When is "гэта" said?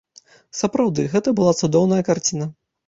1.13-1.37